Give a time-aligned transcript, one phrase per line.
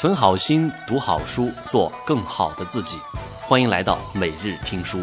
[0.00, 2.96] 存好心，读好书，做更好的自己。
[3.46, 4.98] 欢迎来到每日听书。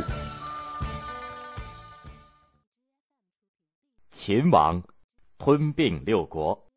[4.10, 4.82] 秦王
[5.38, 6.68] 吞并六国。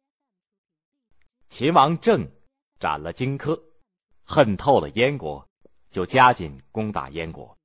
[1.48, 2.30] 秦王政
[2.78, 3.58] 斩了荆轲，
[4.24, 5.48] 恨透了燕国，
[5.88, 7.56] 就加紧攻打燕国。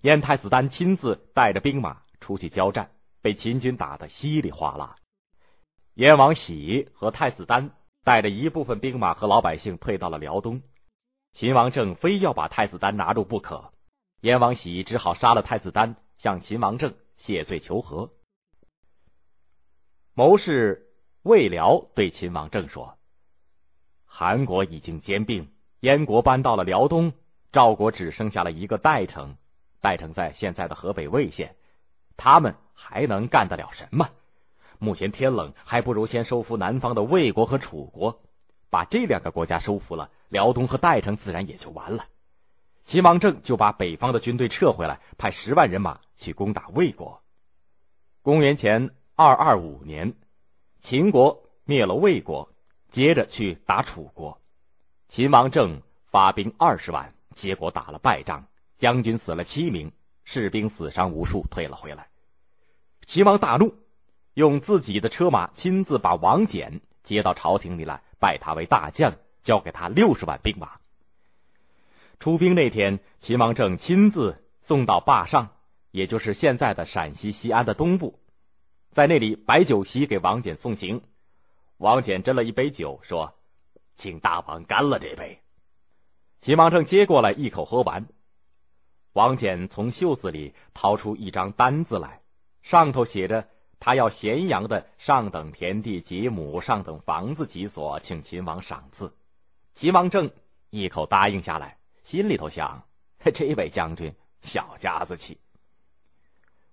[0.00, 2.90] 燕太子丹亲自带着兵马出去交战，
[3.20, 4.96] 被秦军打得稀里哗啦。
[5.96, 7.70] 燕王喜和太子丹。
[8.04, 10.60] 带着一部分兵马和老百姓退到了辽东，
[11.32, 13.72] 秦王政非要把太子丹拿住不可，
[14.22, 18.12] 燕王喜只好杀了太子丹，向秦王政谢罪求和。
[20.14, 22.98] 谋士魏辽对秦王政说
[24.04, 27.12] ：“韩国已经兼并，燕国搬到了辽东，
[27.52, 29.36] 赵国只剩下了一个代城，
[29.80, 31.54] 代城在现在的河北魏县，
[32.16, 34.10] 他们还能干得了什么？”
[34.82, 38.20] 目前天冷，还不如先收复南方的魏国和楚国，
[38.68, 42.04] 把这两个国家收复了，辽东和代城自然也就完了。
[42.82, 47.22] 秦王政就把北方的军队撤回来，派十万人马去攻打魏国。
[48.22, 50.12] 公元前二二五年，
[50.80, 52.52] 秦国灭了魏国，
[52.90, 54.36] 接着去打楚国。
[55.06, 58.44] 秦王政发兵二十万，结果打了败仗，
[58.76, 59.92] 将军死了七名，
[60.24, 62.08] 士兵死伤无数，退了回来。
[63.06, 63.72] 秦王大怒。
[64.34, 70.78] 用自己的车马亲自把王翦接到朝廷里来，拜他为大将，交给他六十万兵马。
[72.18, 75.56] 出兵那天，秦王政亲自送到坝上，
[75.90, 78.20] 也就是现在的陕西西安的东部，
[78.90, 81.02] 在那里摆酒席给王翦送行。
[81.78, 83.34] 王翦斟了一杯酒，说
[83.96, 85.40] ：“请大王干了这杯。”
[86.40, 88.06] 秦王政接过来一口喝完。
[89.12, 92.22] 王翦从袖子里掏出一张单子来，
[92.62, 93.48] 上头写着。
[93.84, 99.12] 他要咸阳的上等田地几亩，上等房子几所，请秦王赏赐。
[99.74, 100.30] 秦王政
[100.70, 102.80] 一口答应下来，心里头想：
[103.34, 105.36] 这位将军小家子气。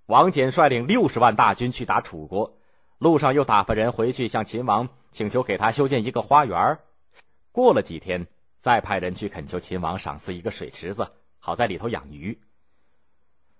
[0.06, 2.60] 王翦率领六十万大军去打楚国，
[3.00, 6.78] 路上又打发人回去向秦王请求给他修建一个花园。
[7.52, 8.28] 过了几天，
[8.60, 11.10] 再派人去恳求秦王赏赐一个水池子，
[11.40, 12.40] 好在里头养鱼。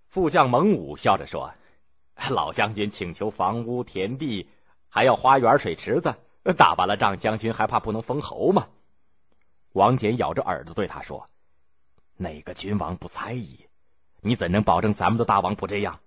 [0.08, 1.52] 副将蒙武笑着说。
[2.30, 4.48] 老将军请求房屋、田地，
[4.90, 6.14] 还要花园、水池子，
[6.58, 8.68] 打完了仗，将军还怕不能封侯吗？
[9.74, 11.30] 王翦咬着耳朵对他说
[12.18, 13.58] ：“哪个君王不猜疑？
[14.22, 16.00] 你怎能保证咱们的大王不这样？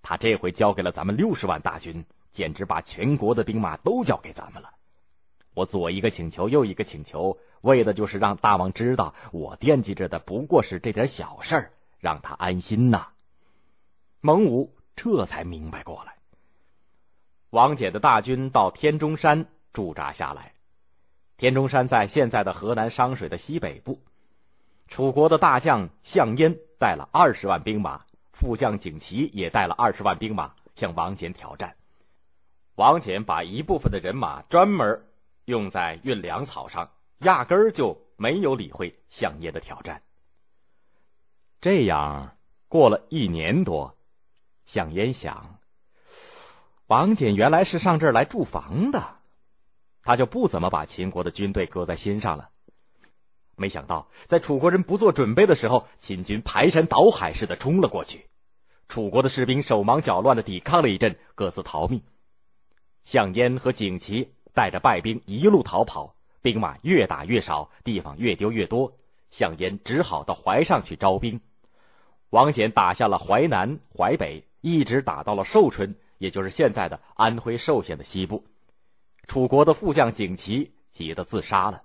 [0.00, 4.70] 他这回交给了咱们六十万大军，简直把全国的兵马都交给咱们了。
[5.52, 13.08] 我左一个请求，右一个请求，为的就是让大王知道，我惦记着的不过是这点小事儿，让他安心呐。”
[14.20, 14.74] 蒙武。
[14.96, 16.14] 这才明白过来。
[17.50, 20.52] 王翦的大军到天中山驻扎下来。
[21.36, 24.00] 天中山在现在的河南商水的西北部。
[24.86, 28.00] 楚国的大将项燕带了二十万兵马，
[28.32, 31.74] 副将景琦也带了二十万兵马向王翦挑战。
[32.76, 35.00] 王翦把一部分的人马专门
[35.46, 36.88] 用在运粮草上，
[37.20, 40.00] 压根儿就没有理会项燕的挑战。
[41.60, 42.36] 这样
[42.68, 43.96] 过了一年多。
[44.66, 45.58] 向燕想，
[46.86, 49.16] 王翦原来是上这儿来驻防的，
[50.02, 52.50] 他就不怎么把秦国的军队搁在心上了。
[53.56, 58.26] 没想到，在楚国人不做准备的时候，秦军排山倒海似的冲了过去。
[58.88, 62.02] 楚国的士兵手忙脚乱的抵抗了一阵，各自逃命。
[63.04, 68.98] 项燕和景琦带着败兵一路逃跑，兵马越打越少，地方越丢越多。
[69.30, 71.40] 项燕只好到淮上去招兵。
[72.30, 74.44] 王翦打下了淮南、淮北。
[74.64, 78.42] 一直打到了寿春，也就是现在的安徽寿县的西部。
[79.26, 81.82] 楚国的副将景琦急得自杀了。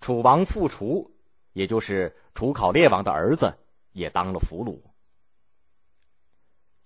[0.00, 1.14] 楚王傅楚，
[1.52, 3.58] 也就是楚考烈王的儿子，
[3.92, 4.80] 也当了俘虏。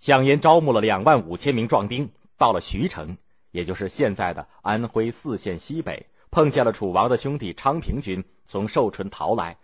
[0.00, 3.16] 项燕招募了两万五千名壮丁，到了徐城，
[3.52, 9.56] 也就是现在的安徽泗县西北，碰见了楚王的兄弟昌平君从寿春逃来，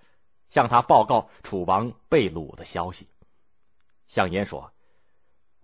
[0.48, 3.08] 向他报告楚王被掳的消息。
[4.06, 4.72] 项燕说。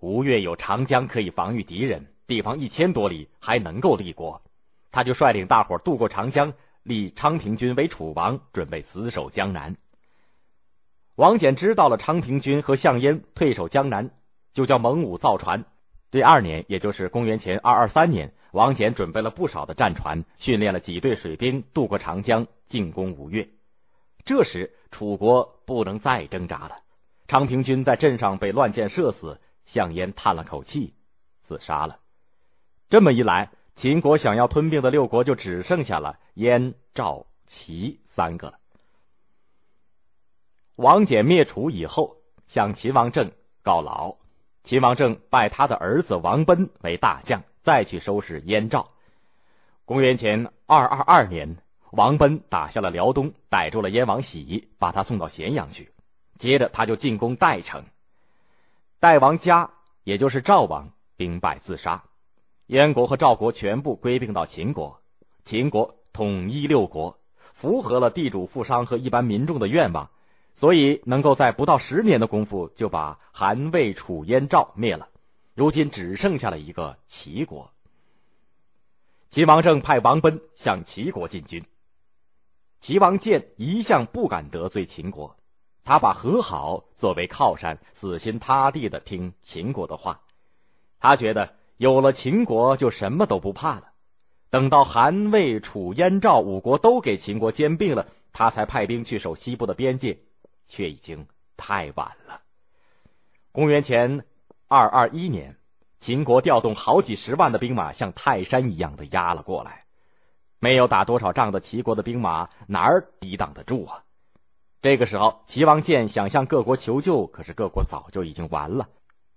[0.01, 4.41] 吴越有长江可以防御敌人，地方一千多里还能够立国，
[4.93, 6.53] 他就率领大伙渡过长江，
[6.85, 9.75] 立昌平君为楚王，准备死守江南。
[11.17, 14.09] 王翦知道了昌平君和项燕退守江南，
[14.53, 15.65] 就叫蒙武造船。
[16.13, 23.47] 第二年，也就是公元前二二三年，王翦准备了不少的战船，训练了几队水兵，渡过长江进攻吴越。
[24.25, 26.77] 这时，楚国不能再挣扎了，
[27.27, 29.37] 昌平君在镇上被乱箭射死。
[29.69, 30.95] 项燕叹了口气，
[31.43, 32.01] 自杀了。
[32.89, 38.59] 这么一来，秦国想要吞并的六国就只剩下了燕、赵、齐三个了。
[40.77, 42.17] 王翦灭楚以后，
[42.47, 43.31] 向秦王政
[43.63, 44.17] 告老，
[44.63, 48.89] 秦王政拜他的儿子王贲为大将，再去收拾燕赵。
[49.85, 51.55] 公元前二二二年，
[51.93, 55.93] 王贲打下了辽东，逮住了燕王喜，把他送到咸阳去。
[56.39, 57.85] 接着他就进攻代城，
[59.01, 59.71] 代王嘉，
[60.03, 62.03] 也就是赵王，兵败自杀。
[62.67, 65.01] 燕国和赵国全部归并到秦国，
[65.45, 70.11] 秦国统一六国，符合了地主富商和一般民众的愿望。
[70.53, 75.09] 所以能够在不到十年的功夫就把韩魏楚燕赵灭了，
[75.55, 77.71] 如今只剩下了一个齐国。
[79.31, 81.65] 齐王政派王贲向齐国进军。
[82.81, 85.37] 齐王建一向不敢得罪秦国，
[85.89, 90.21] 他把和好作为靠山，死心塌地的听秦国的话。
[91.01, 93.85] 他觉得有了秦国就什么都不怕了。
[94.51, 100.15] 等到韩魏楚燕赵五国都给秦国兼并了，他才派兵去守西部的边界。
[100.67, 101.27] 却已经
[101.57, 102.43] 太晚了。
[103.51, 104.23] 公元前
[104.67, 105.57] 二二一年，
[106.01, 109.87] 秦国调动好几十万的兵马，像泰山一样的压了过来。
[110.59, 114.05] 没有打多少仗的齐国的兵马哪儿抵挡得住啊？
[114.81, 118.89] 这个时候，齐王建想向各国求救，可是各国早就已经完了。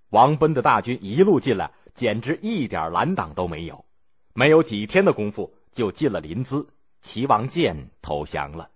[0.09, 3.85] 王贲的大军一路进来，简直一点拦挡都没有。
[4.33, 6.65] 没有几天的功夫，就进了临淄，
[7.01, 8.69] 齐王建投降了。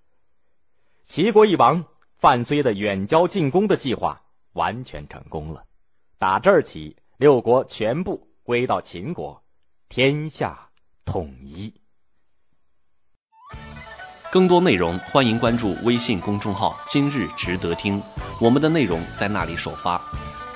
[1.04, 1.86] 齐国一亡。
[2.18, 4.24] 范睢的远交近攻的计划
[4.54, 5.66] 完全成功了，
[6.18, 9.44] 打这儿起，六国全部归到秦国，
[9.90, 10.70] 天下
[11.04, 11.72] 统一。
[14.36, 18.04] 更多内容欢迎关注微信公众号“今日值得听”，
[18.42, 19.98] 我们的内容在那里首发。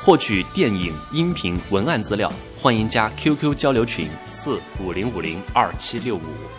[0.01, 2.29] 获取电影、音频、文案资料，
[2.61, 6.58] 欢迎加 QQ 交流群：四五零五零二七六五。